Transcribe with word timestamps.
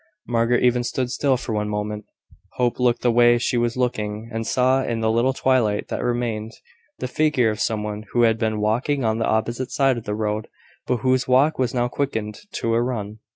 Margaret 0.27 0.63
even 0.63 0.83
stood 0.83 1.11
still 1.11 1.37
for 1.37 1.53
one 1.53 1.69
moment. 1.69 2.05
Hope 2.53 2.79
looked 2.79 3.03
the 3.03 3.11
way 3.11 3.37
she 3.37 3.55
was 3.55 3.77
looking, 3.77 4.31
and 4.33 4.47
saw, 4.47 4.81
in 4.81 4.99
the 5.01 5.11
little 5.11 5.31
twilight 5.31 5.89
that 5.89 6.01
remained, 6.03 6.53
the 6.97 7.07
figure 7.07 7.51
of 7.51 7.59
some 7.59 7.83
one 7.83 8.05
who 8.13 8.23
had 8.23 8.39
been 8.39 8.59
walking 8.59 9.05
on 9.05 9.19
the 9.19 9.27
opposite 9.29 9.69
side 9.69 9.99
of 9.99 10.05
the 10.05 10.15
road, 10.15 10.47
but 10.87 11.01
whose 11.01 11.27
walk 11.27 11.59
was 11.59 11.75
now 11.75 11.87
quickened 11.87 12.39
to 12.53 12.73
a 12.73 12.81
run. 12.81 13.19